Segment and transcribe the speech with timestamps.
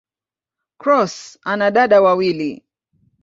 [0.79, 2.65] Cross ana dada wawili.